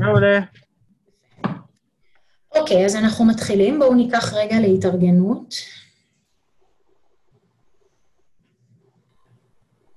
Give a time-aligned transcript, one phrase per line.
[0.00, 0.40] מעולה.
[2.54, 3.78] אוקיי, אז אנחנו מתחילים.
[3.78, 5.54] בואו ניקח רגע להתארגנות.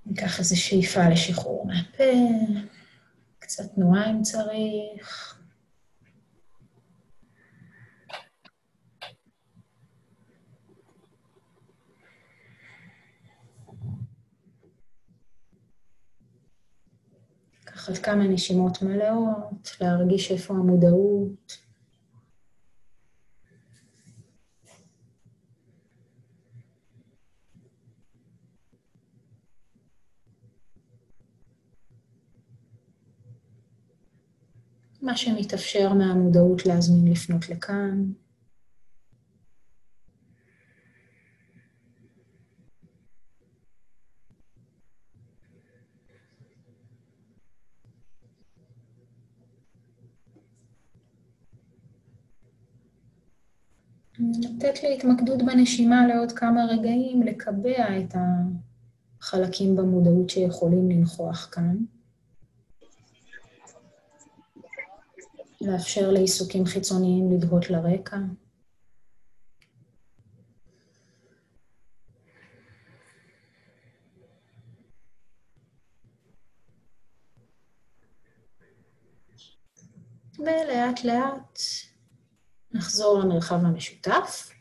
[0.05, 2.03] ניקח איזו שאיפה לשחרור מהפה,
[3.39, 5.39] קצת תנועה אם צריך.
[17.83, 21.57] קח עוד כמה נשימות מלאות, להרגיש איפה המודעות.
[35.01, 38.22] מה שמתאפשר מהמודעות להזמין לפנות לכאן.
[54.19, 58.15] לתת להתמקדות בנשימה לעוד כמה רגעים, לקבע את
[59.21, 61.77] החלקים במודעות שיכולים לנכוח כאן.
[65.61, 68.17] לאפשר לעיסוקים חיצוניים לדהות לרקע.
[80.39, 81.59] ולאט לאט
[82.73, 84.51] נחזור למרחב המשותף.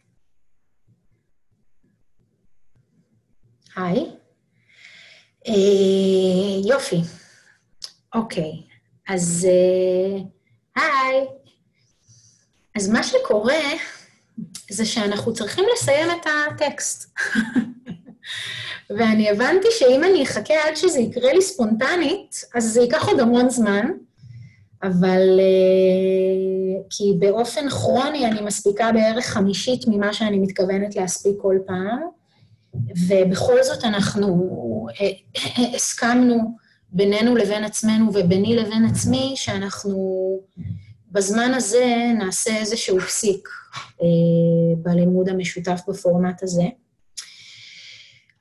[3.76, 4.16] היי.
[5.48, 5.52] אה,
[6.68, 7.00] יופי.
[8.14, 8.52] אוקיי,
[9.08, 10.22] אז אה,
[10.82, 11.26] היי.
[12.76, 13.62] אז מה שקורה
[14.70, 17.10] זה שאנחנו צריכים לסיים את הטקסט.
[18.98, 23.50] ואני הבנתי שאם אני אחכה עד שזה יקרה לי ספונטנית, אז זה ייקח עוד המון
[23.50, 23.86] זמן,
[24.82, 32.00] אבל uh, כי באופן כרוני אני מספיקה בערך חמישית ממה שאני מתכוונת להספיק כל פעם,
[33.08, 34.48] ובכל זאת אנחנו
[34.90, 36.56] uh, הסכמנו
[36.88, 39.96] בינינו לבין עצמנו וביני לבין עצמי, שאנחנו
[41.12, 44.02] בזמן הזה נעשה איזשהו פסיק uh,
[44.76, 46.64] בלימוד המשותף בפורמט הזה.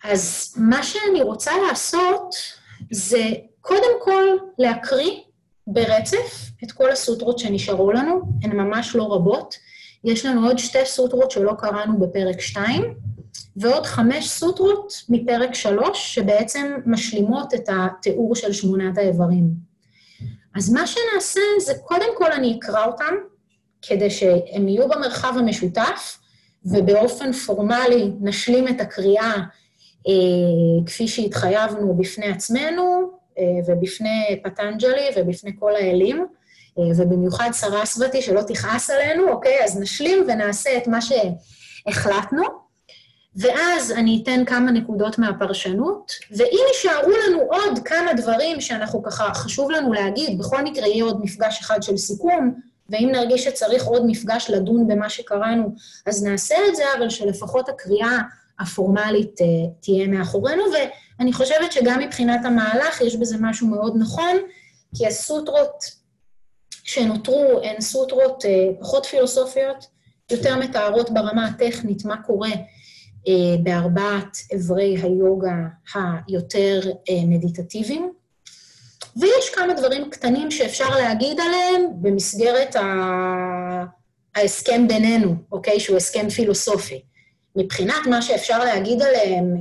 [0.03, 2.35] אז מה שאני רוצה לעשות
[2.91, 3.23] זה
[3.62, 4.23] קודם כל
[4.58, 5.18] להקריא
[5.67, 9.55] ברצף את כל הסוטרות שנשארו לנו, הן ממש לא רבות.
[10.03, 12.94] יש לנו עוד שתי סוטרות שלא קראנו בפרק 2,
[13.55, 19.72] ועוד חמש סוטרות מפרק 3, שבעצם משלימות את התיאור של שמונת האיברים.
[20.55, 23.16] אז מה שנעשה זה, קודם כל אני אקרא אותם,
[23.81, 26.17] כדי שהם יהיו במרחב המשותף,
[26.66, 29.33] ובאופן פורמלי נשלים את הקריאה
[30.07, 33.11] אה, כפי שהתחייבנו בפני עצמנו,
[33.68, 36.25] ובפני פטנג'לי ובפני כל האלים,
[36.80, 39.64] אה, ובמיוחד סרסבתי, שלא תכעס עלינו, אוקיי?
[39.64, 42.44] אז נשלים ונעשה את מה שהחלטנו,
[43.36, 49.72] ואז אני אתן כמה נקודות מהפרשנות, ואם יישארו לנו עוד כמה דברים שאנחנו ככה, חשוב
[49.72, 52.53] לנו להגיד, בכל מקרה יהיה עוד מפגש אחד של סיכום,
[52.90, 55.75] ואם נרגיש שצריך עוד מפגש לדון במה שקראנו,
[56.06, 58.18] אז נעשה את זה, אבל שלפחות הקריאה
[58.59, 59.40] הפורמלית
[59.80, 60.75] תהיה מאחורינו, ו...
[61.22, 64.38] אני חושבת שגם מבחינת המהלך יש בזה משהו מאוד נכון,
[64.96, 65.84] כי הסוטרות
[66.84, 69.86] שנותרו הן סוטרות אה, פחות פילוסופיות,
[70.32, 72.50] יותר מתארות ברמה הטכנית מה קורה
[73.28, 75.56] אה, בארבעת אברי היוגה
[75.94, 78.12] היותר אה, מדיטטיביים.
[79.16, 82.82] ויש כמה דברים קטנים שאפשר להגיד עליהם במסגרת ה...
[84.36, 85.80] ההסכם בינינו, אוקיי?
[85.80, 87.02] שהוא הסכם פילוסופי.
[87.56, 89.56] מבחינת מה שאפשר להגיד עליהם,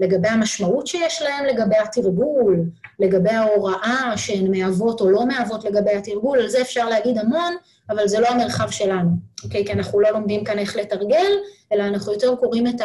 [0.00, 2.60] לגבי המשמעות שיש להם לגבי התרגול,
[2.98, 7.54] לגבי ההוראה שהן מהוות או לא מהוות לגבי התרגול, על זה אפשר להגיד המון,
[7.90, 9.10] אבל זה לא המרחב שלנו,
[9.44, 9.66] אוקיי?
[9.66, 11.32] כי אנחנו לא לומדים כאן איך לתרגל,
[11.72, 12.80] אלא אנחנו יותר קוראים את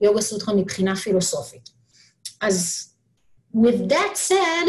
[0.00, 1.70] היוגה סוטרה מבחינה פילוסופית.
[2.40, 2.88] אז
[3.56, 4.68] with that said,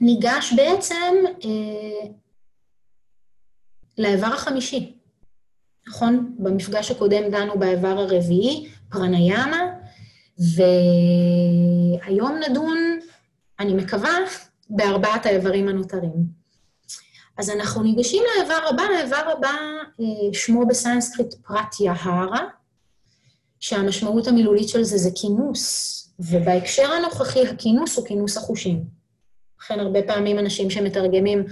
[0.00, 2.08] ניגש בעצם אה,
[3.98, 4.98] לאיבר החמישי,
[5.88, 6.34] נכון?
[6.38, 9.77] במפגש הקודם דנו באיבר הרביעי, פרניאמה,
[10.38, 12.98] והיום נדון,
[13.60, 14.16] אני מקווה,
[14.70, 16.38] בארבעת האיברים הנותרים.
[17.38, 19.56] אז אנחנו ניגשים לאיבר הבא, האיבר הבא
[20.00, 22.44] אה, שמו בסנסקריט פרט יהרה,
[23.60, 28.84] שהמשמעות המילולית של זה זה כינוס, ובהקשר הנוכחי הכינוס הוא כינוס החושים.
[29.60, 31.44] לכן הרבה פעמים אנשים שמתרגמים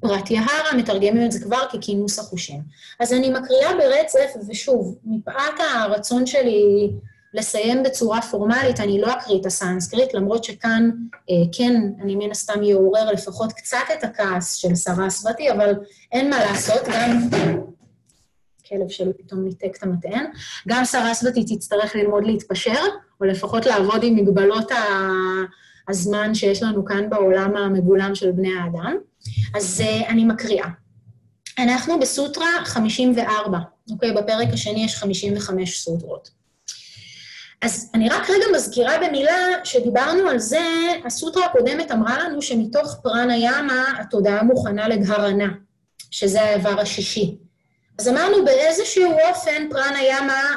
[0.00, 2.62] פרט יהרה, מתרגמים את זה כבר ככינוס החושים.
[3.00, 6.90] אז אני מקריאה ברצף, ושוב, מפאת הרצון שלי
[7.34, 10.90] לסיים בצורה פורמלית, אני לא אקריא את הסנסקריט, למרות שכאן
[11.30, 15.74] אה, כן, אני מן הסתם יעורר לפחות קצת את הכעס של סרסבתי, אבל
[16.12, 17.28] אין מה לעשות, גם...
[18.68, 20.24] כלב שלי פתאום ניתק את המטען.
[20.68, 22.80] גם סרסבתי תצטרך ללמוד להתפשר,
[23.20, 24.72] או לפחות לעבוד עם מגבלות
[25.88, 28.96] הזמן שיש לנו כאן בעולם המגולם של בני האדם.
[29.56, 30.68] אז uh, אני מקריאה.
[31.58, 33.58] אנחנו בסוטרה 54,
[33.90, 34.12] אוקיי?
[34.12, 36.43] בפרק השני יש 55 סוטרות.
[37.64, 40.60] אז אני רק רגע מזכירה במילה שדיברנו על זה,
[41.06, 45.48] הסוטרה הקודמת אמרה לנו שמתוך פרנה ימה התודעה מוכנה לדהרנה,
[46.10, 47.36] שזה האיבר השישי.
[47.98, 50.56] אז אמרנו באיזשהו אופן פרנה ימה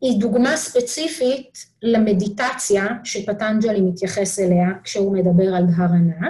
[0.00, 6.28] היא דוגמה ספציפית למדיטציה שפטנג'לי מתייחס אליה כשהוא מדבר על דהרנה,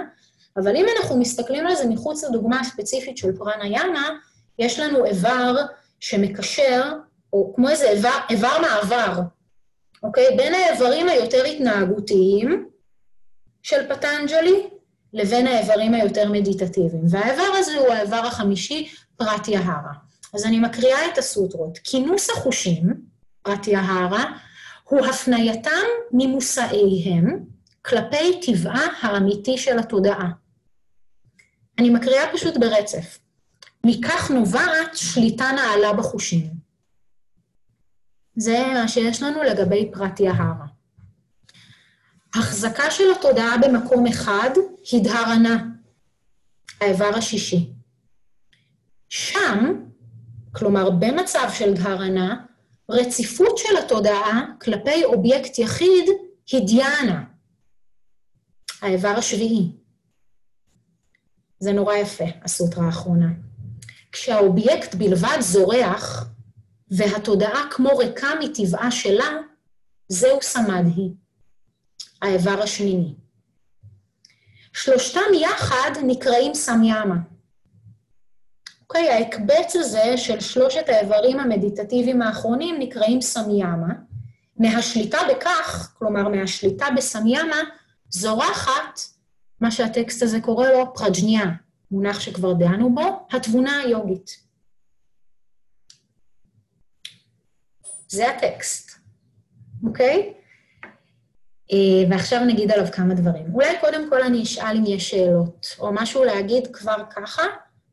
[0.57, 4.09] אבל אם אנחנו מסתכלים על זה מחוץ לדוגמה הספציפית של פרנה ימה,
[4.59, 5.55] יש לנו איבר
[5.99, 6.93] שמקשר,
[7.33, 9.21] או כמו איזה איבר, איבר מעבר,
[10.03, 10.37] אוקיי?
[10.37, 12.69] בין האיברים היותר התנהגותיים
[13.63, 14.67] של פטנג'לי
[15.13, 17.03] לבין האיברים היותר מדיטטיביים.
[17.09, 19.93] והאיבר הזה הוא האיבר החמישי, פרט יהרה.
[20.33, 21.77] אז אני מקריאה את הסוטרות.
[21.77, 22.93] כינוס החושים,
[23.41, 24.25] פרט יהרה,
[24.83, 27.45] הוא הפנייתם ממושאיהם
[27.81, 30.29] כלפי טבעה האמיתי של התודעה.
[31.79, 33.19] אני מקריאה פשוט ברצף.
[33.85, 36.52] מכך נובעת שליטה נעלה בחושים.
[38.35, 40.65] זה מה שיש לנו לגבי פרט יהרה.
[42.35, 44.49] החזקה של התודעה במקום אחד
[44.91, 45.65] היא דהרנה,
[46.81, 47.69] האיבר השישי.
[49.09, 49.83] שם,
[50.51, 52.45] כלומר במצב של דהרנה,
[52.89, 56.05] רציפות של התודעה כלפי אובייקט יחיד
[56.51, 57.23] היא דיאנה,
[58.81, 59.71] האיבר השביעי.
[61.59, 63.27] זה נורא יפה, הסוטרה האחרונה.
[64.11, 66.29] כשהאובייקט בלבד זורח,
[66.97, 69.37] והתודעה כמו ריקה מטבעה שלה,
[70.07, 71.13] זהו סמדהי,
[72.21, 73.13] האיבר השמיני.
[74.73, 77.15] שלושתם יחד נקראים סמיאמה.
[78.81, 83.93] אוקיי, ההקבץ הזה של שלושת האיברים המדיטטיביים האחרונים נקראים סמיאמה.
[84.57, 87.57] מהשליטה בכך, כלומר מהשליטה בסמיאמה,
[88.09, 88.99] זורחת
[89.61, 91.45] מה שהטקסט הזה קורא לו פרג'ניה,
[91.91, 94.42] מונח שכבר דנו בו, התבונה היוגית.
[98.13, 98.91] זה הטקסט,
[99.87, 100.33] אוקיי?
[101.71, 101.77] אה,
[102.09, 103.45] ועכשיו נגיד עליו כמה דברים.
[103.53, 107.43] אולי קודם כל אני אשאל אם יש שאלות, או משהו להגיד כבר ככה.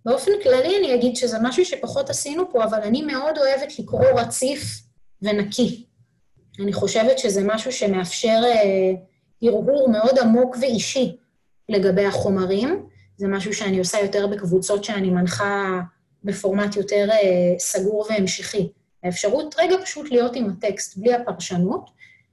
[0.04, 4.82] באופן כללי אני אגיד שזה משהו שפחות עשינו פה, אבל אני מאוד אוהבת לקרוא רציף
[5.22, 5.86] ונקי.
[6.62, 8.92] אני חושבת שזה משהו שמאפשר אה,
[9.92, 11.16] מאוד עמוק ואישי
[11.68, 12.86] לגבי החומרים.
[13.16, 15.80] זה משהו שאני עושה יותר בקבוצות שאני מנחה
[16.24, 18.72] בפורמט יותר אה, סגור והמשכי.
[19.02, 21.90] האפשרות רגע פשוט להיות עם הטקסט בלי הפרשנות,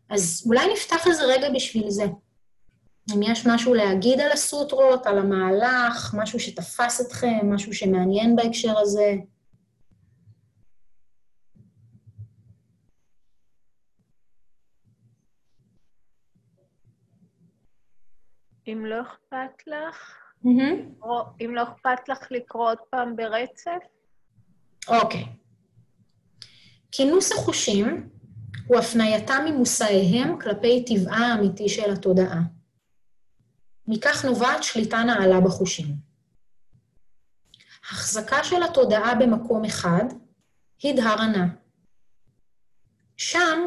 [0.09, 2.05] אז אולי נפתח איזה רגע בשביל זה.
[3.15, 9.15] אם יש משהו להגיד על הסוטרות, על המהלך, משהו שתפס אתכם, משהו שמעניין בהקשר הזה.
[18.67, 20.15] אם לא אכפת לך,
[20.45, 21.03] mm-hmm.
[21.03, 23.83] או אם לא אכפת לך לקרוא עוד פעם ברצף?
[24.87, 25.23] אוקיי.
[25.23, 25.46] Okay.
[26.91, 28.09] כינוס החושים
[28.67, 32.41] הוא הפנייתם ממושאיהם כלפי טבעה האמיתי של התודעה.
[33.87, 35.95] מכך נובעת שליטה נעלה בחושים.
[37.89, 40.03] החזקה של התודעה במקום אחד
[40.83, 41.47] היא דהרנה.
[43.17, 43.59] שם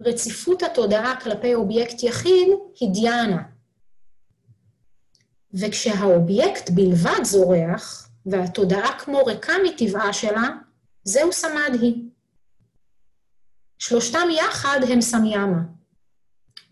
[0.00, 2.48] רציפות התודעה כלפי אובייקט יחיד
[2.80, 3.42] היא דיאנה.
[5.54, 10.48] וכשהאובייקט בלבד זורח, והתודעה כמו ריקה מטבעה שלה,
[11.04, 12.07] זהו סמדהי.
[13.78, 15.62] שלושתם יחד הם סמיאמה.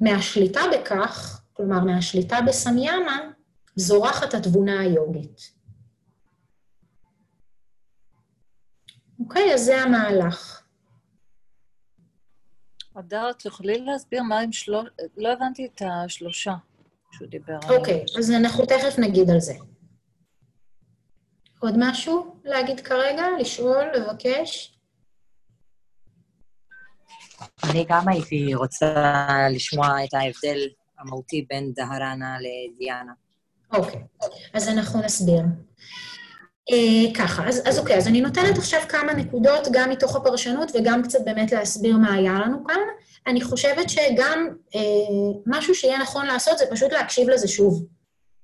[0.00, 3.30] מהשליטה בכך, כלומר מהשליטה בסמיאמה,
[3.76, 5.52] זורחת התבונה היוגית.
[9.20, 10.62] אוקיי, אז זה המהלך.
[12.94, 14.88] אדר, תוכלי להסביר מה עם שלוש...
[15.16, 16.54] לא הבנתי את השלושה
[17.12, 17.80] שהוא דיבר עליהם.
[17.80, 19.54] אוקיי, אז אנחנו תכף נגיד על זה.
[21.58, 23.24] עוד משהו להגיד כרגע?
[23.40, 24.75] לשאול, לבקש?
[27.64, 28.94] אני גם הייתי רוצה
[29.50, 30.58] לשמוע את ההבדל
[30.98, 33.12] המהותי בין דהרנה לדיאנה.
[33.72, 34.00] אוקיי,
[34.54, 35.42] אז אנחנו נסביר.
[36.70, 41.02] אה, ככה, אז, אז אוקיי, אז אני נותנת עכשיו כמה נקודות, גם מתוך הפרשנות וגם
[41.02, 42.80] קצת באמת להסביר מה היה לנו כאן.
[43.26, 44.80] אני חושבת שגם אה,
[45.46, 47.86] משהו שיהיה נכון לעשות זה פשוט להקשיב לזה שוב,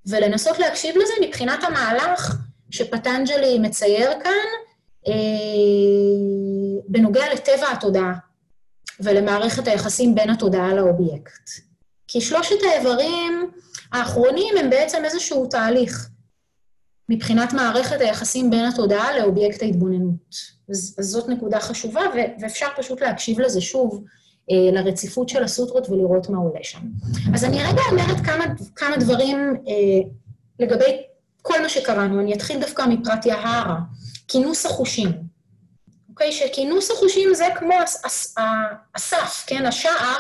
[0.07, 2.37] ולנסות להקשיב לזה מבחינת המהלך
[2.71, 4.49] שפטנג'לי מצייר כאן,
[5.09, 5.13] אה,
[6.89, 8.32] בנוגע לטבע התודעה.
[9.01, 11.51] ולמערכת היחסים בין התודעה לאובייקט.
[12.09, 13.51] כי שלושת האיברים
[13.93, 16.09] האחרונים הם בעצם איזשהו תהליך
[17.09, 20.37] מבחינת מערכת היחסים בין התודעה לאובייקט ההתבוננות.
[20.71, 24.05] אז, אז זאת נקודה חשובה, ו- ואפשר פשוט להקשיב לזה שוב,
[24.51, 26.81] אה, לרציפות של הסוטרות ולראות מה עולה שם.
[27.35, 28.45] אז אני רגע אומרת כמה,
[28.77, 30.09] כמה דברים אה,
[30.59, 31.03] לגבי
[31.43, 32.21] כל מה שקראנו.
[32.21, 33.77] אני אתחיל דווקא מפרט יהרה,
[34.29, 35.32] כינוס החושים.
[36.13, 36.33] אוקיי?
[36.33, 37.75] שכינוס החושים זה כמו
[38.95, 39.67] הסף, כן?
[39.67, 40.19] השער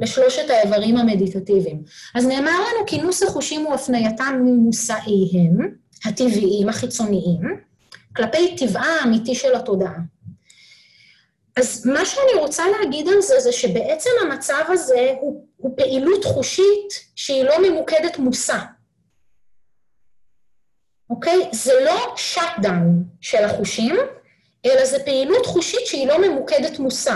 [0.00, 1.82] לשלושת האיברים המדיטטיביים.
[2.14, 7.40] אז נאמר לנו, כינוס החושים הוא הפנייתם ממושאיהם, הטבעיים, החיצוניים,
[8.16, 9.98] כלפי טבעה האמיתי של התודעה.
[11.56, 17.04] אז מה שאני רוצה להגיד על זה, זה שבעצם המצב הזה הוא, הוא פעילות חושית
[17.16, 18.58] שהיא לא ממוקדת מושא.
[21.10, 21.48] אוקיי?
[21.52, 23.96] זה לא שאט דאון של החושים,
[24.66, 27.14] אלא זה פעילות חושית שהיא לא ממוקדת מושא.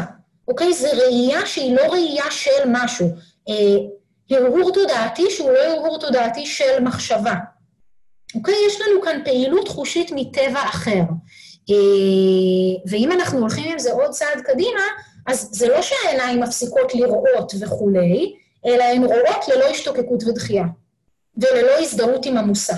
[0.49, 0.73] אוקיי?
[0.73, 3.07] זה ראייה שהיא לא ראייה של משהו.
[3.49, 3.77] אה,
[4.31, 7.35] הרהור תודעתי שהוא לא הרהור תודעתי של מחשבה.
[8.35, 8.55] אוקיי?
[8.67, 11.03] יש לנו כאן פעילות חושית מטבע אחר.
[11.71, 11.75] אה,
[12.87, 14.81] ואם אנחנו הולכים עם זה עוד צעד קדימה,
[15.27, 18.35] אז זה לא שהעיניים מפסיקות לראות וכולי,
[18.67, 20.65] אלא הן רואות ללא השתוקקות ודחייה,
[21.37, 22.75] וללא הזדהות עם המושא.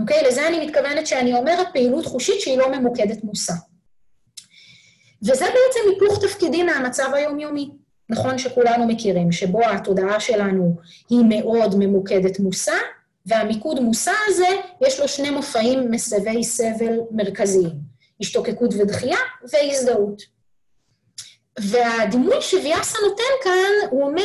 [0.00, 0.22] אוקיי?
[0.28, 3.52] לזה אני מתכוונת שאני אומרת פעילות חושית שהיא לא ממוקדת מושא.
[5.22, 7.70] וזה בעצם היפוך תפקידים מהמצב היומיומי,
[8.08, 10.76] נכון שכולנו מכירים, שבו התודעה שלנו
[11.10, 12.74] היא מאוד ממוקדת מושא,
[13.26, 14.46] והמיקוד מושא הזה,
[14.80, 17.70] יש לו שני מופעים מסבי סבל מרכזיים,
[18.20, 19.18] השתוקקות ודחייה
[19.52, 20.22] והזדהות.
[21.58, 24.22] והדימוי שוויאסה נותן כאן, הוא אומר,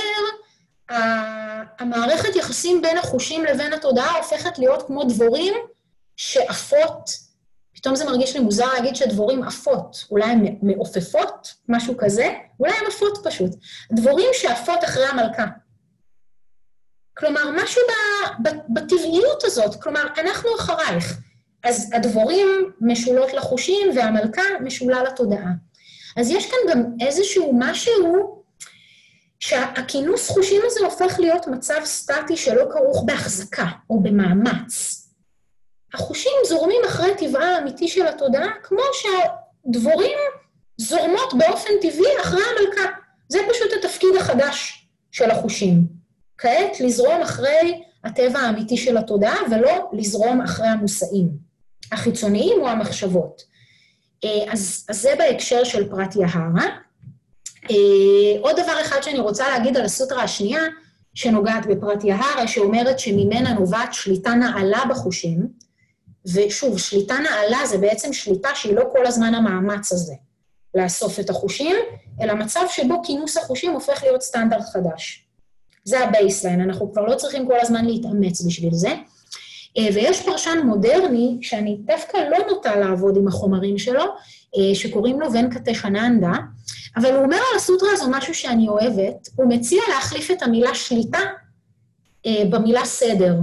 [1.79, 5.53] המערכת יחסים בין החושים לבין התודעה הופכת להיות כמו דבורים
[6.15, 7.26] שעפות
[7.77, 10.05] פתאום זה מרגיש לי מוזר להגיד שדבורים עפות.
[10.11, 13.51] אולי הן מעופפות, משהו כזה, אולי הן עפות פשוט.
[13.91, 15.45] דבורים שעפות אחרי המלכה.
[17.17, 21.17] כלומר, משהו ב, ב, בטבעיות הזאת, כלומר, אנחנו אחרייך.
[21.63, 22.47] אז הדבורים
[22.81, 25.51] משולות לחושים והמלכה משולה לתודעה.
[26.17, 28.37] אז יש כאן גם איזשהו משהו
[29.39, 35.06] שהכינוס חושים הזה הופך להיות מצב סטטי שלא כרוך בהחזקה או במאמץ.
[35.93, 40.17] החושים זורמים אחרי טבעה האמיתי של התודעה, כמו שהדבורים
[40.77, 42.89] זורמות באופן טבעי אחרי המלכה.
[43.29, 45.83] זה פשוט התפקיד החדש של החושים.
[46.37, 51.29] כעת, לזרום אחרי הטבע האמיתי של התודעה, ולא לזרום אחרי המושאים,
[51.91, 53.43] החיצוניים או המחשבות.
[54.23, 56.65] אה, אז, אז זה בהקשר של פרט יהרה.
[57.69, 60.61] אה, עוד דבר אחד שאני רוצה להגיד על הסוטרה השנייה,
[61.13, 65.47] שנוגעת בפרט יהרה, שאומרת שממנה נובעת שליטה נעלה בחושים,
[66.33, 70.13] ושוב, שליטה נעלה זה בעצם שליטה שהיא לא כל הזמן המאמץ הזה
[70.75, 71.75] לאסוף את החושים,
[72.21, 75.27] אלא מצב שבו כינוס החושים הופך להיות סטנדרט חדש.
[75.83, 78.89] זה ה baseline, אנחנו כבר לא צריכים כל הזמן להתאמץ בשביל זה.
[79.77, 84.03] אה, ויש פרשן מודרני, שאני דווקא לא נוטה לעבוד עם החומרים שלו,
[84.57, 86.31] אה, שקוראים לו ונקטשננדה,
[86.95, 91.19] אבל הוא אומר על הסוטרה הזו משהו שאני אוהבת, הוא מציע להחליף את המילה שליטה
[92.25, 93.33] אה, במילה סדר.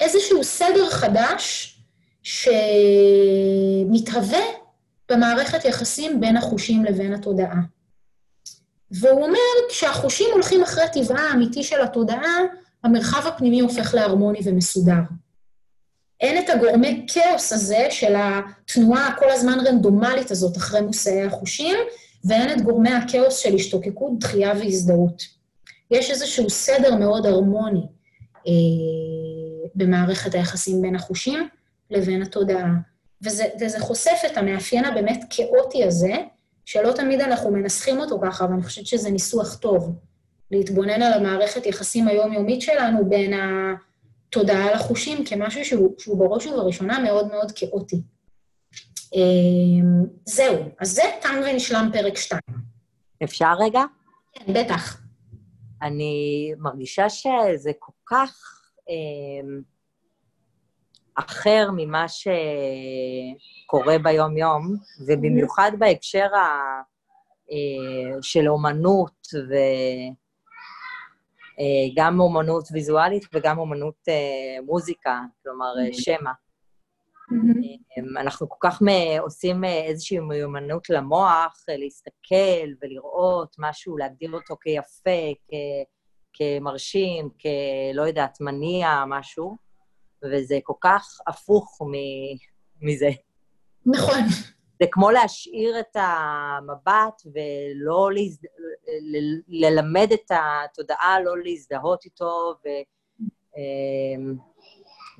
[0.00, 1.74] איזשהו סדר חדש
[2.22, 2.58] שמתהווה
[5.10, 7.60] במערכת יחסים בין החושים לבין התודעה.
[8.90, 9.38] והוא אומר,
[9.70, 12.36] כשהחושים הולכים אחרי טבעה האמיתי של התודעה,
[12.84, 15.00] המרחב הפנימי הופך להרמוני ומסודר.
[16.20, 21.76] אין את הגורמי כאוס הזה של התנועה הכל הזמן רנדומלית הזאת אחרי מושאי החושים,
[22.24, 25.22] ואין את גורמי הכאוס של השתוקקות, דחייה והזדהות.
[25.90, 27.86] יש איזשהו סדר מאוד הרמוני.
[28.46, 28.52] אה,
[29.74, 31.48] במערכת היחסים בין החושים
[31.90, 32.72] לבין התודעה.
[33.22, 36.14] וזה, וזה חושף את המאפיין הבאמת כאוטי הזה,
[36.64, 39.98] שלא תמיד אנחנו מנסחים אותו ככה, אבל אני חושבת שזה ניסוח טוב,
[40.50, 43.32] להתבונן על המערכת יחסים היומיומית שלנו בין
[44.28, 48.02] התודעה לחושים כמשהו שהוא, שהוא בראש ובראשונה מאוד מאוד כאוטי.
[49.14, 52.40] אמ, זהו, אז זה תם ונשלם פרק 2.
[53.24, 53.82] אפשר רגע?
[54.32, 55.00] כן, בטח.
[55.82, 58.57] אני מרגישה שזה כל כך
[61.14, 64.76] אחר ממה שקורה ביום-יום,
[65.06, 66.80] ובמיוחד בהקשר ה,
[67.50, 69.26] אה, של אומנות,
[71.92, 76.30] וגם אה, אומנות ויזואלית וגם אומנות אה, מוזיקה, כלומר שמע.
[77.32, 78.82] אמ, אנחנו כל כך
[79.20, 85.52] עושים איזושהי מיומנות למוח, להסתכל ולראות משהו, להגדיר אותו כיפה, כ...
[86.32, 89.56] כמרשים, כלא יודעת, מניע, משהו,
[90.24, 91.92] וזה כל כך הפוך מ...
[92.86, 93.10] מזה.
[93.86, 94.20] נכון,
[94.80, 98.48] זה כמו להשאיר את המבט ולא להזד...
[99.48, 102.54] ללמד את התודעה, לא להזדהות איתו,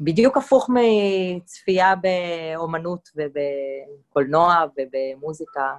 [0.01, 5.75] ובדיוק אמ, הפוך מצפייה באומנות ובקולנוע ובמוזיקה.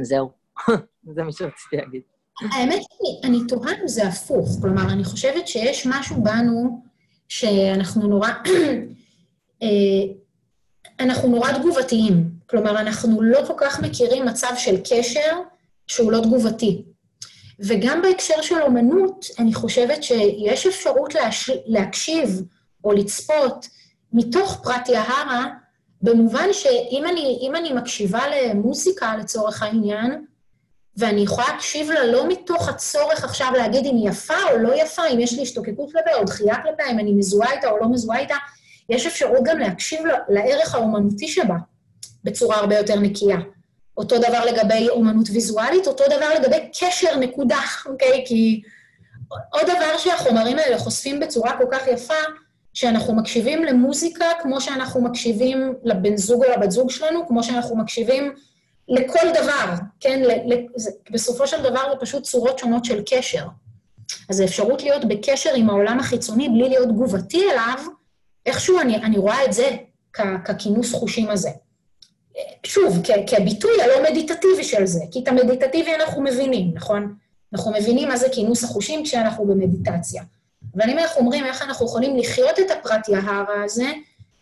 [0.00, 0.32] זהו,
[1.14, 2.02] זה מה שרציתי להגיד.
[2.40, 4.48] האמת היא, אני תוהה אם זה הפוך.
[4.60, 6.82] כלומר, אני חושבת שיש משהו בנו
[7.28, 8.28] שאנחנו נורא...
[9.62, 9.68] אה,
[11.00, 12.30] אנחנו נורא תגובתיים.
[12.46, 15.40] כלומר, אנחנו לא כל כך מכירים מצב של קשר
[15.86, 16.82] שהוא לא תגובתי.
[17.60, 21.50] וגם בהקשר של אומנות, אני חושבת שיש אפשרות להש...
[21.66, 22.42] להקשיב
[22.84, 23.68] או לצפות
[24.12, 25.46] מתוך פרט יהרה,
[26.02, 30.24] במובן שאם אני, אני מקשיבה למוזיקה, לצורך העניין,
[30.96, 35.02] ואני יכולה להקשיב לה לא מתוך הצורך עכשיו להגיד אם היא יפה או לא יפה,
[35.06, 38.18] אם יש לי השתוקקות כלפיה או דחייה כלפיה, אם אני מזוהה איתה או לא מזוהה
[38.18, 38.34] איתה,
[38.88, 41.56] יש אפשרות גם להקשיב לערך האומנותי שבה
[42.24, 43.38] בצורה הרבה יותר נקייה.
[43.96, 48.24] אותו דבר לגבי אומנות ויזואלית, אותו דבר לגבי קשר, נקודה, אוקיי?
[48.26, 48.62] כי
[49.28, 52.14] עוד דבר שהחומרים האלה חושפים בצורה כל כך יפה,
[52.74, 58.32] שאנחנו מקשיבים למוזיקה כמו שאנחנו מקשיבים לבן זוג או לבת זוג שלנו, כמו שאנחנו מקשיבים
[58.88, 60.22] לכל דבר, כן?
[61.10, 63.46] בסופו של דבר זה פשוט צורות שונות של קשר.
[64.30, 67.78] אז האפשרות להיות בקשר עם העולם החיצוני בלי להיות תגובתי אליו,
[68.46, 69.70] איכשהו אני, אני רואה את זה
[70.44, 71.50] ככינוס חושים הזה.
[72.66, 77.14] שוב, כ, כביטוי הלא מדיטטיבי של זה, כי את המדיטטיבי אנחנו מבינים, נכון?
[77.52, 80.22] אנחנו מבינים מה זה כינוס החושים כשאנחנו במדיטציה.
[80.76, 83.92] אבל אם אנחנו אומרים איך אנחנו יכולים לחיות את הפרט יהרה הזה,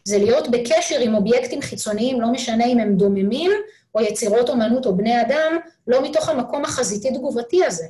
[0.05, 3.51] זה להיות בקשר עם אובייקטים חיצוניים, לא משנה אם הם דוממים,
[3.95, 7.87] או יצירות אומנות או בני אדם, לא מתוך המקום החזיתי-תגובתי הזה,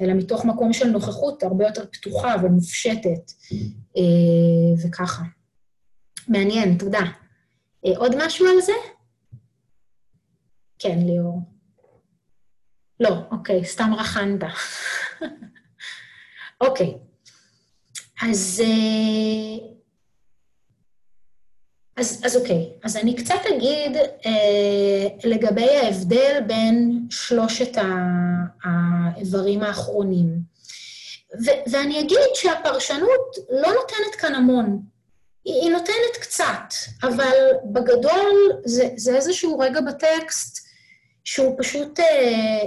[0.00, 3.32] אלא מתוך מקום של נוכחות הרבה יותר פתוחה ומופשטת,
[3.96, 4.02] אה,
[4.84, 5.22] וככה.
[6.28, 7.02] מעניין, תודה.
[7.86, 8.72] אה, עוד משהו על זה?
[10.78, 11.40] כן, ליאור.
[13.00, 14.40] לא, אוקיי, סתם רחנת.
[16.60, 16.94] אוקיי.
[18.22, 19.77] אז, אה,
[21.98, 27.76] אז, אז אוקיי, אז אני קצת אגיד אה, לגבי ההבדל בין שלושת
[28.64, 30.38] האיברים האחרונים.
[31.44, 34.82] ו, ואני אגיד שהפרשנות לא נותנת כאן המון.
[35.44, 40.66] היא, היא נותנת קצת, אבל בגדול זה, זה איזשהו רגע בטקסט
[41.24, 42.60] שהוא פשוט אה,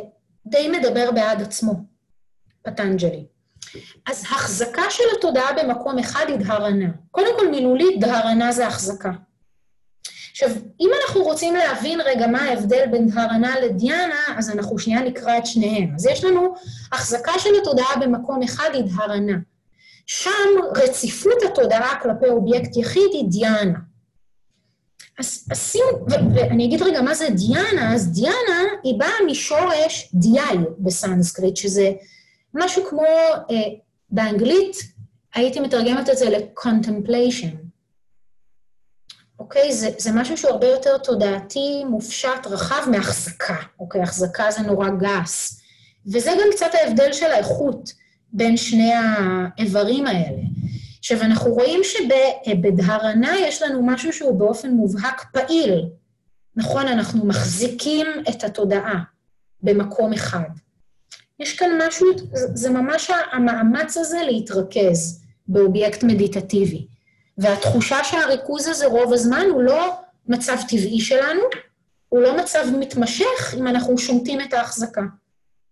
[0.45, 1.73] די מדבר בעד עצמו,
[2.62, 3.25] פטנג'לי.
[4.08, 6.89] אז החזקה של התודעה במקום אחד היא דהרנה.
[7.12, 9.12] קודם כל, מילולית, דהרנה זה החזקה.
[10.31, 10.49] עכשיו,
[10.81, 15.45] אם אנחנו רוצים להבין רגע מה ההבדל בין דהרנה לדיאנה, אז אנחנו שנייה נקרא את
[15.45, 15.95] שניהם.
[15.95, 16.53] אז יש לנו
[16.91, 19.37] החזקה של התודעה במקום אחד היא דהרנה.
[20.05, 23.79] שם רציפות התודעה כלפי אובייקט יחיד היא דיאנה.
[25.19, 30.57] אז, אז שימו, ואני אגיד רגע מה זה דיאנה, אז דיאנה היא באה משורש דיאי
[30.79, 31.91] בסנסקריט, שזה
[32.53, 33.05] משהו כמו,
[33.51, 33.55] אה,
[34.09, 34.77] באנגלית
[35.35, 37.61] הייתי מתרגמת את זה ל-contemplation.
[39.41, 39.73] אוקיי?
[39.73, 43.56] זה, זה משהו שהוא הרבה יותר תודעתי, מופשט, רחב מהחזקה.
[43.80, 44.01] אוקיי?
[44.01, 45.62] החזקה זה נורא גס.
[46.08, 47.93] וזה גם קצת ההבדל של האיכות
[48.34, 50.41] בין שני האיברים האלה.
[50.99, 55.86] עכשיו, אנחנו רואים שבדהרנה יש לנו משהו שהוא באופן מובהק פעיל.
[56.56, 59.04] נכון, אנחנו מחזיקים את התודעה
[59.62, 60.49] במקום אחד.
[61.39, 66.88] יש כאן משהו, זה ממש המאמץ הזה להתרכז באובייקט מדיטטיבי.
[67.37, 69.95] והתחושה שהריכוז הזה רוב הזמן הוא לא
[70.27, 71.41] מצב טבעי שלנו,
[72.09, 75.01] הוא לא מצב מתמשך אם אנחנו שומטים את ההחזקה.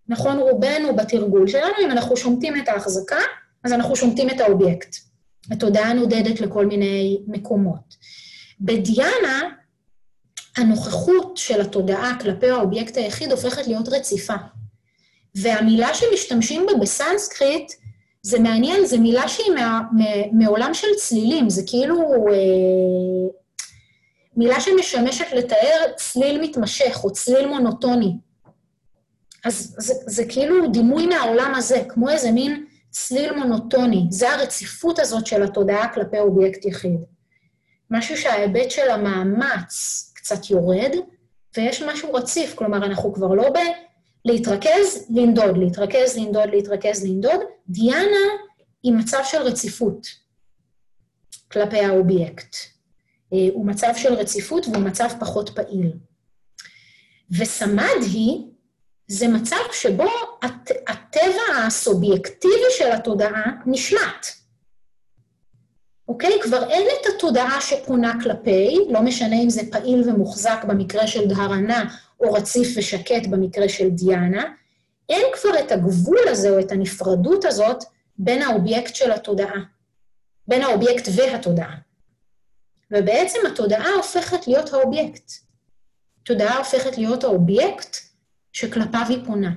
[0.07, 3.19] נכון, רובנו בתרגול שלנו, אם אנחנו שומטים את ההחזקה,
[3.63, 4.95] אז אנחנו שומטים את האובייקט.
[5.51, 7.95] התודעה נודדת לכל מיני מקומות.
[8.61, 9.49] בדיאנה,
[10.57, 14.33] הנוכחות של התודעה כלפי האובייקט היחיד הופכת להיות רציפה.
[15.35, 17.71] והמילה שמשתמשים בה בסנסקריט,
[18.21, 19.82] זה מעניין, זו מילה שהיא מה,
[20.32, 23.29] מעולם של צלילים, זה כאילו אה,
[24.38, 28.17] מילה שמשמשת לתאר צליל מתמשך או צליל מונוטוני.
[29.45, 34.08] אז זה, זה כאילו דימוי מהעולם הזה, כמו איזה מין צליל מונוטוני.
[34.10, 36.99] זה הרציפות הזאת של התודעה כלפי אובייקט יחיד.
[37.91, 40.91] משהו שההיבט של המאמץ קצת יורד,
[41.58, 43.58] ויש משהו רציף, כלומר, אנחנו כבר לא ב...
[44.25, 47.39] להתרכז, לנדוד, להתרכז, לנדוד, להתרכז, לנדוד.
[47.69, 48.27] דיאנה
[48.84, 50.08] היא מצב של רציפות
[51.51, 52.55] כלפי האובייקט.
[53.34, 55.91] אה, הוא מצב של רציפות והוא מצב פחות פעיל.
[57.32, 58.45] וסמדהי
[59.08, 60.10] זה מצב שבו
[60.41, 64.25] הט, הטבע הסובייקטיבי של התודעה נשמט.
[66.08, 66.39] אוקיי?
[66.41, 71.95] כבר אין את התודעה שפונה כלפי, לא משנה אם זה פעיל ומוחזק במקרה של דהרנה,
[72.19, 74.43] או רציף ושקט במקרה של דיאנה,
[75.10, 77.84] אין כבר את הגבול הזה או את הנפרדות הזאת
[78.17, 79.62] בין האובייקט של התודעה,
[80.47, 81.75] בין האובייקט והתודעה.
[82.91, 85.32] ובעצם התודעה הופכת להיות האובייקט.
[86.23, 87.97] תודעה הופכת להיות האובייקט
[88.53, 89.51] שכלפיו היא פונה.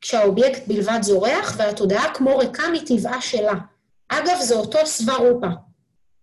[0.00, 3.54] כשהאובייקט בלבד זורח והתודעה כמו ריקה מטבעה שלה.
[4.08, 5.46] אגב, זה אותו סוורופה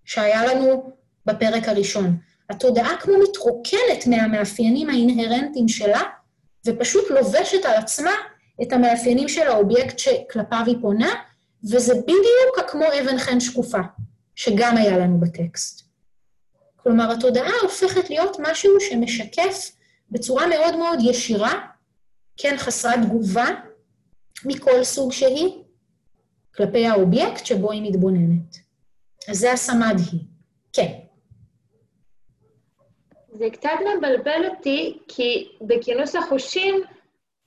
[0.05, 0.91] שהיה לנו
[1.25, 2.17] בפרק הראשון.
[2.49, 6.01] התודעה כמו מתרוקנת מהמאפיינים האינהרנטיים שלה,
[6.65, 8.11] ופשוט לובשת על עצמה
[8.61, 11.13] את המאפיינים של האובייקט שכלפיו היא פונה,
[11.63, 13.79] וזה בדיוק כמו אבן חן שקופה,
[14.35, 15.85] שגם היה לנו בטקסט.
[16.75, 19.71] כלומר, התודעה הופכת להיות משהו שמשקף
[20.11, 21.53] בצורה מאוד מאוד ישירה,
[22.37, 23.45] כן, חסרת תגובה,
[24.45, 25.63] מכל סוג שהיא,
[26.55, 28.57] כלפי האובייקט שבו היא מתבוננת.
[29.27, 30.19] אז זה הסמדהי.
[30.73, 31.04] כן.
[33.37, 36.83] זה קצת מבלבל אותי, כי בכינוס החושים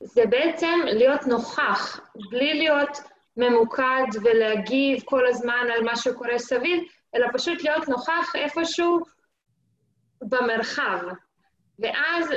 [0.01, 2.99] זה בעצם להיות נוכח, בלי להיות
[3.37, 6.83] ממוקד ולהגיב כל הזמן על מה שקורה סביב,
[7.15, 9.01] אלא פשוט להיות נוכח איפשהו
[10.23, 10.99] במרחב.
[11.79, 12.29] ואז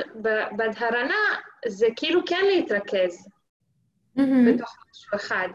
[0.56, 3.26] בדהרנה זה כאילו כן להתרכז
[4.18, 4.22] mm-hmm.
[4.48, 5.48] בתוך משהו אחד.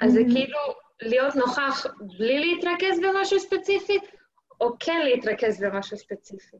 [0.00, 0.14] אז mm-hmm.
[0.14, 0.58] זה כאילו
[1.02, 1.86] להיות נוכח
[2.18, 3.98] בלי להתרכז במשהו ספציפי,
[4.60, 6.56] או כן להתרכז במשהו ספציפי.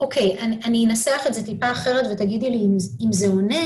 [0.00, 2.76] אוקיי, אני, אני אנסח את זה טיפה אחרת ותגידי לי אם,
[3.06, 3.64] אם זה עונה.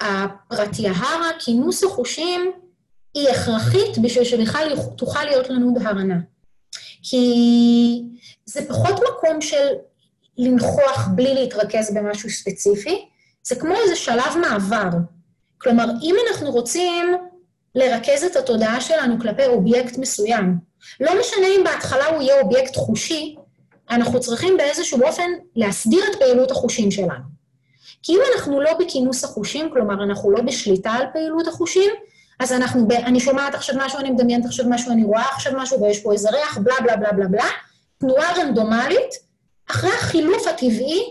[0.00, 2.52] הפרטיהרה, כינוס החושים,
[3.14, 6.18] היא הכרחית בשביל שבכלל תוכל להיות לנו דהרנה.
[7.02, 8.02] כי
[8.44, 9.66] זה פחות מקום של
[10.38, 13.08] לנכוח בלי להתרכז במשהו ספציפי,
[13.42, 14.88] זה כמו איזה שלב מעבר.
[15.58, 17.14] כלומר, אם אנחנו רוצים
[17.74, 20.58] לרכז את התודעה שלנו כלפי אובייקט מסוים,
[21.00, 23.36] לא משנה אם בהתחלה הוא יהיה אובייקט חושי,
[23.90, 27.38] אנחנו צריכים באיזשהו אופן להסדיר את פעילות החושים שלנו.
[28.02, 31.90] כי אם אנחנו לא בכינוס החושים, כלומר, אנחנו לא בשליטה על פעילות החושים,
[32.40, 35.82] אז אנחנו, ב, אני שומעת עכשיו משהו, אני מדמיינת עכשיו משהו, אני רואה עכשיו משהו,
[35.82, 37.48] ויש פה איזה ריח, בלה בלה בלה בלה בלה,
[37.98, 39.10] תנועה רנדומלית,
[39.70, 41.02] אחרי החילוף הטבעי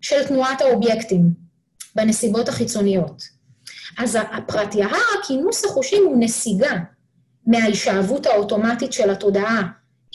[0.00, 1.30] של תנועת האובייקטים
[1.94, 3.22] בנסיבות החיצוניות.
[3.98, 6.72] אז הפרטיהרה, כינוס החושים הוא נסיגה
[7.46, 9.62] מההישאבות האוטומטית של התודעה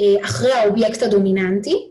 [0.02, 1.90] אה, אחרי האובייקט הדומיננטי,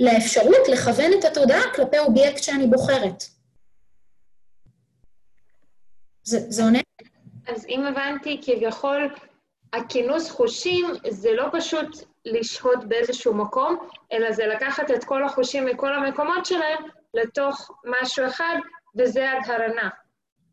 [0.00, 3.24] לאפשרות לכוון את התודעה כלפי אובייקט שאני בוחרת.
[6.22, 6.78] זה, זה עונה?
[7.48, 9.14] אז אם הבנתי, כביכול,
[9.72, 11.88] הכינוס חושים זה לא פשוט
[12.24, 13.76] לשהות באיזשהו מקום,
[14.12, 16.84] אלא זה לקחת את כל החושים מכל המקומות שלהם
[17.14, 18.56] לתוך משהו אחד,
[18.98, 19.88] וזה הדהרנה.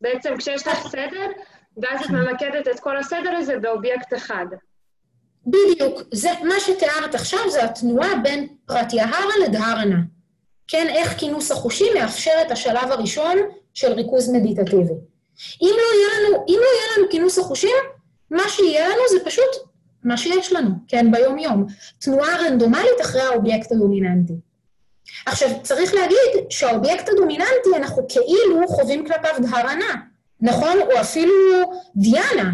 [0.02, 1.28] בעצם כשיש לך סדר,
[1.82, 4.46] ואז את ממקדת את כל הסדר הזה באובייקט אחד.
[5.48, 6.02] בדיוק.
[6.14, 9.98] זה, מה שתיארת עכשיו זה התנועה בין פרטיהרה לדהרנה.
[10.68, 13.38] כן, איך כינוס החושים מאפשר את השלב הראשון
[13.74, 14.94] של ריכוז מדיטטיבי.
[15.62, 17.76] אם לא יהיה לנו, אם לא יהיה לנו כינוס החושים,
[18.32, 19.68] מה שיהיה לנו זה פשוט
[20.04, 21.66] מה שיש לנו, כן, ביום-יום.
[22.00, 24.34] תנועה רנדומלית אחרי האובייקט הדומיננטי.
[25.26, 29.96] עכשיו, צריך להגיד שהאובייקט הדומיננטי, אנחנו כאילו חווים כלפיו דהרנה,
[30.42, 30.80] נכון?
[30.82, 31.34] או אפילו
[31.96, 32.52] דהיאנה,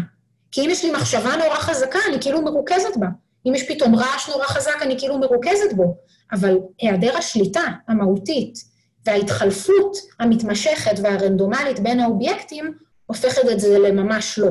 [0.54, 3.06] כי אם יש לי מחשבה נורא חזקה, אני כאילו מרוכזת בה.
[3.46, 5.96] אם יש פתאום רעש נורא חזק, אני כאילו מרוכזת בו.
[6.32, 8.58] אבל היעדר השליטה המהותית
[9.06, 12.74] וההתחלפות המתמשכת והרנדומלית בין האובייקטים,
[13.06, 14.50] הופכת את זה לממש לא.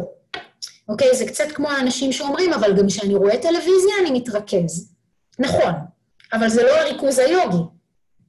[0.89, 1.16] אוקיי?
[1.16, 4.94] זה קצת כמו האנשים שאומרים, אבל גם כשאני רואה טלוויזיה אני מתרכז.
[5.39, 5.74] נכון,
[6.34, 7.63] אבל זה לא הריכוז היוגי,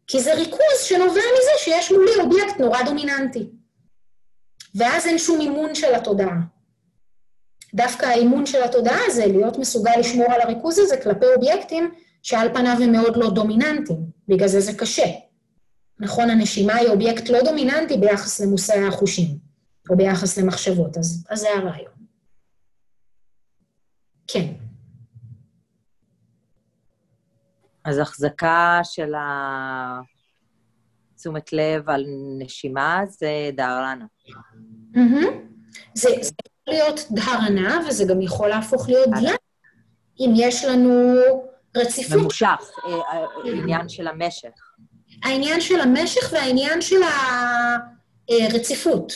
[0.07, 3.49] כי זה ריכוז שנובע מזה שיש מולי אובייקט נורא דומיננטי.
[4.75, 6.54] ואז אין שום אימון של התודעה.
[7.75, 11.91] דווקא האימון של התודעה זה להיות מסוגל לשמור על הריכוז הזה כלפי אובייקטים
[12.23, 15.07] שעל פניו הם מאוד לא דומיננטיים, בגלל זה זה קשה.
[15.99, 19.39] נכון, הנשימה היא אובייקט לא דומיננטי ביחס למושאי החושים,
[19.91, 21.95] או ביחס למחשבות, אז, אז זה הרעיון.
[24.27, 24.53] כן.
[27.85, 29.13] אז החזקה של
[31.17, 32.07] תשומת לב על
[32.39, 34.07] נשימה זה דהרנה.
[34.95, 35.27] Mm-hmm.
[35.95, 36.33] זה, זה
[36.68, 39.37] להיות דהרנה, וזה גם יכול להפוך להיות דיאנה,
[40.20, 41.14] אם יש לנו
[41.77, 42.20] רציפות.
[42.20, 44.74] ממושך, אה, אה, העניין של המשך.
[45.22, 47.00] העניין של המשך והעניין של
[48.29, 49.12] הרציפות.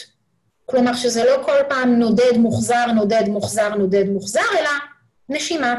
[0.64, 4.70] כלומר, שזה לא כל פעם נודד, מוחזר, נודד, מוחזר, נודד, מוחזר, אלא
[5.28, 5.74] נשימה.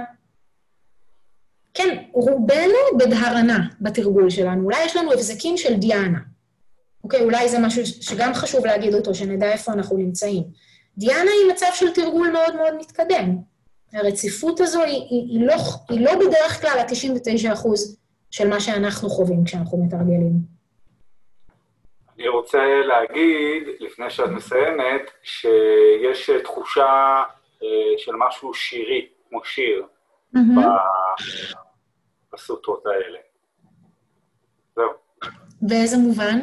[1.74, 4.64] כן, רובנו בדהרנה בתרגול שלנו.
[4.64, 6.20] אולי יש לנו הבזקים של דיאנה.
[7.04, 10.44] אוקיי, אולי זה משהו שגם חשוב להגיד אותו, שנדע איפה אנחנו נמצאים.
[10.98, 13.36] דיאנה היא מצב של תרגול מאוד מאוד מתקדם.
[13.94, 15.54] הרציפות הזו היא, היא, היא, לא,
[15.90, 17.98] היא לא בדרך כלל ה-99 אחוז
[18.32, 20.60] של מה שאנחנו חווים כשאנחנו מתרגלים.
[22.18, 27.24] אני רוצה להגיד, לפני שאת מסיימת, שיש תחושה
[27.64, 29.86] אה, של משהו שירי, כמו שיר,
[30.36, 30.40] mm-hmm.
[32.34, 33.20] בסוטרות האלה.
[34.76, 34.90] זהו.
[35.62, 36.40] באיזה מובן?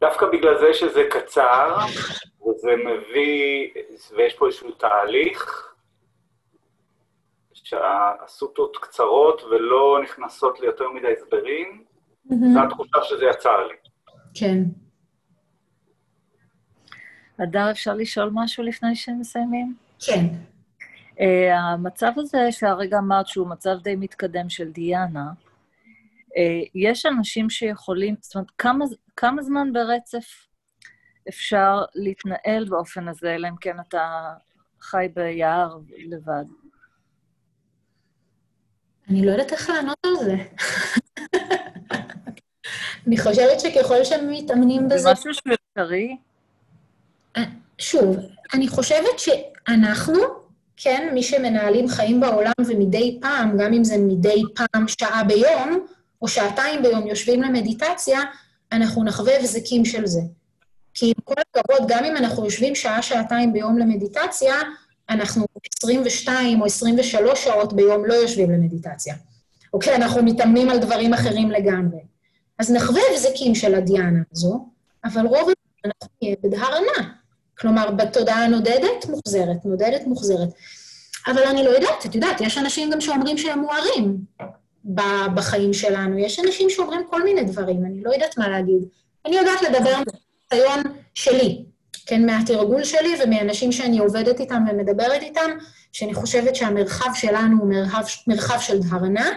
[0.00, 1.76] דווקא בגלל זה שזה קצר,
[2.40, 3.68] וזה מביא,
[4.16, 5.68] ויש פה איזשהו תהליך,
[7.68, 11.84] שהסוטות קצרות ולא נכנסות ליותר מדי הסברים,
[12.28, 12.34] mm-hmm.
[12.54, 13.74] זו התחושה שזה יצר לי.
[14.34, 14.62] כן.
[17.42, 19.74] אדר, אפשר לשאול משהו לפני שמסיימים?
[20.06, 20.24] כן.
[21.14, 21.20] Uh,
[21.54, 25.30] המצב הזה שהרגע אמרת שהוא מצב די מתקדם של דיאנה,
[26.74, 28.84] יש אנשים שיכולים, זאת אומרת, כמה,
[29.16, 30.48] כמה זמן ברצף
[31.28, 34.32] אפשר להתנהל באופן הזה, אלא אם כן אתה
[34.80, 36.44] חי ביער לבד?
[39.10, 40.36] אני לא יודעת איך לענות על זה.
[43.06, 44.98] אני חושבת שככל שהם מתאמנים בזה...
[44.98, 46.16] זה משהו שהוא אפשרי?
[47.36, 47.42] אה,
[47.78, 48.16] שוב,
[48.54, 50.14] אני חושבת שאנחנו,
[50.76, 55.86] כן, מי שמנהלים חיים בעולם ומדי פעם, גם אם זה מדי פעם שעה ביום,
[56.22, 58.20] או שעתיים ביום יושבים למדיטציה,
[58.72, 60.20] אנחנו נחווה הבזקים של זה.
[60.94, 64.54] כי עם כל הכבוד, גם אם אנחנו יושבים שעה-שעתיים ביום למדיטציה,
[65.10, 69.14] אנחנו 22 או 23 שעות ביום לא יושבים למדיטציה.
[69.72, 69.96] אוקיי?
[69.96, 72.00] אנחנו מתאמנים על דברים אחרים לגמרי.
[72.58, 74.68] אז נחווה הבזקים של הדיאנה הזו,
[75.04, 75.52] אבל רוב הזמן
[75.84, 77.14] אנחנו נהיה בדהרנה.
[77.58, 80.48] כלומר, בתודעה הנודדת, מוחזרת, נודדת, מוחזרת.
[81.26, 84.18] אבל אני לא יודעת, את יודעת, יש אנשים גם שאומרים שהם מוארים
[85.34, 86.18] בחיים שלנו.
[86.18, 88.82] יש אנשים שאומרים כל מיני דברים, אני לא יודעת מה להגיד.
[89.26, 89.94] אני יודעת לדבר
[90.50, 91.64] מהניסיון שלי,
[92.06, 95.50] כן, מהתרגול שלי ומאנשים שאני עובדת איתם ומדברת איתם,
[95.92, 99.30] שאני חושבת שהמרחב שלנו הוא מרחב, מרחב של דהרנה,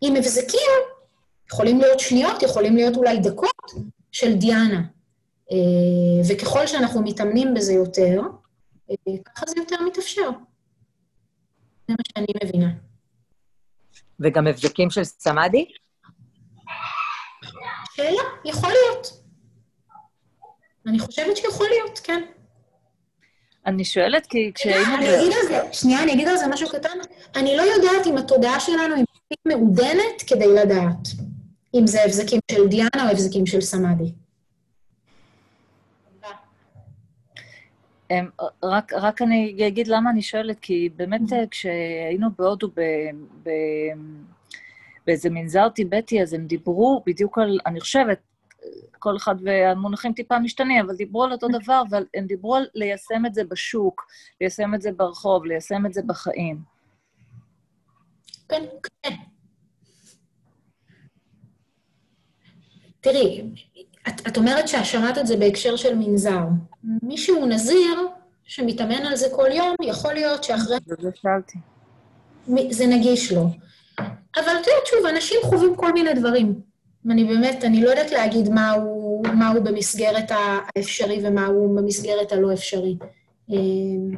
[0.00, 0.70] עם הבזקים,
[1.52, 3.70] יכולים להיות שניות, יכולים להיות אולי דקות,
[4.12, 4.82] של דיאנה.
[5.52, 5.56] אה,
[6.28, 8.20] וככל שאנחנו מתאמנים בזה יותר,
[8.90, 10.30] אה, ככה זה יותר מתאפשר.
[11.88, 12.87] זה מה שאני מבינה.
[14.20, 15.64] וגם הבזקים של סמאדי?
[17.96, 19.06] שאלה, יכול להיות.
[20.86, 22.22] אני חושבת שיכול להיות, כן.
[23.66, 24.94] אני שואלת כי כשהיינו...
[24.94, 26.98] אני אגיד על זה, שנייה, אני אגיד על זה משהו קטן.
[27.36, 31.08] אני לא יודעת אם התודעה שלנו היא מספיק מעודנת כדי לדעת
[31.74, 34.12] אם זה הבזקים של דיאנה או הבזקים של סמאדי.
[38.62, 42.80] רק, רק אני אגיד למה אני שואלת, כי באמת כשהיינו בהודו ב,
[43.42, 43.50] ב,
[45.06, 48.18] באיזה מנזר טיבטי, אז הם דיברו בדיוק על, אני חושבת,
[48.98, 53.34] כל אחד והמונחים טיפה משתנים, אבל דיברו על אותו דבר, והם דיברו על ליישם את
[53.34, 54.06] זה בשוק,
[54.40, 56.62] ליישם את זה ברחוב, ליישם את זה בחיים.
[58.48, 58.62] כן,
[59.02, 59.14] כן.
[63.00, 63.42] תראי,
[64.08, 66.44] את, את אומרת ששמעת את זה בהקשר של מנזר.
[67.02, 68.08] מי שהוא נזיר,
[68.44, 70.76] שמתאמן על זה כל יום, יכול להיות שאחרי...
[70.86, 71.58] זה שאלתי.
[72.70, 73.48] זה נגיש לו.
[74.36, 76.60] אבל את יודעת, שוב, אנשים חווים כל מיני דברים.
[77.10, 82.32] אני באמת, אני לא יודעת להגיד מה הוא, מה הוא במסגרת האפשרי ומה הוא במסגרת
[82.32, 82.96] הלא אפשרי.
[83.50, 84.10] אמ,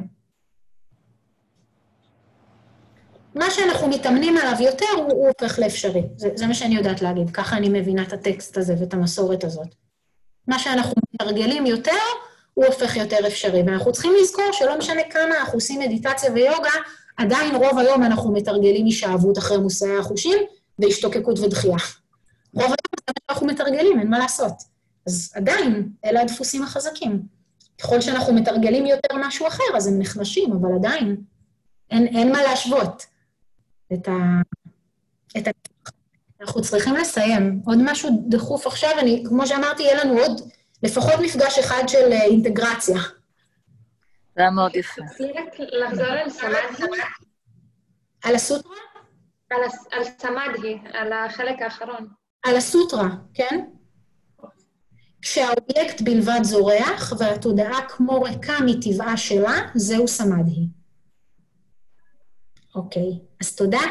[3.35, 6.03] מה שאנחנו מתאמנים עליו יותר, הוא, הוא הופך לאפשרי.
[6.15, 9.80] זה, זה מה שאני יודעת להגיד, ככה אני מבינה את הטקסט הזה ואת המסורת הזאת.
[10.51, 12.01] מה שאנחנו מתרגלים יותר,
[12.53, 13.63] הוא הופך יותר אפשרי.
[13.65, 16.69] ואנחנו צריכים לזכור שלא משנה כמה אנחנו עושים מדיטציה ויוגה,
[17.17, 20.37] עדיין רוב היום אנחנו מתרגלים הישאבות אחרי מושאי החושים
[20.79, 21.77] והשתוקקות ודחייה.
[22.53, 24.53] רוב היום זה מה שאנחנו מתרגלים, אין מה לעשות.
[25.07, 27.21] אז עדיין, אלה הדפוסים החזקים.
[27.81, 31.15] ככל שאנחנו מתרגלים יותר משהו אחר, אז הם נחלשים, אבל עדיין,
[31.91, 33.05] אין, אין מה להשוות
[33.93, 34.41] את ה...
[35.37, 35.51] את ה...
[36.41, 37.61] אנחנו צריכים לסיים.
[37.65, 40.41] עוד משהו דחוף עכשיו, אני, כמו שאמרתי, יהיה לנו עוד
[40.83, 42.97] לפחות מפגש אחד של אה, אינטגרציה.
[44.35, 45.01] זה היה מאוד יפה.
[45.59, 47.01] לחזור על סמדהי.
[48.23, 48.75] על הסוטרה?
[49.91, 52.07] על סמדהי, על החלק האחרון.
[52.43, 53.65] על הסוטרה, כן?
[55.21, 60.67] כשהאובייקט בלבד זורח והתודעה כמו ריקה מטבעה שלה, זהו סמדהי.
[62.75, 63.81] אוקיי, אז תודה.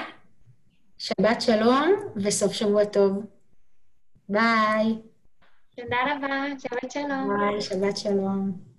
[1.01, 3.27] שבת שלום וסוף שבוע טוב.
[4.29, 4.99] ביי.
[5.77, 7.37] תודה רבה, שבת שלום.
[7.39, 8.69] ביי, שבת שלום.